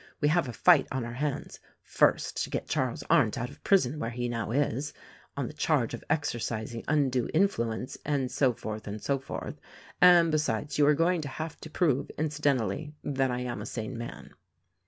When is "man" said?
13.95-14.33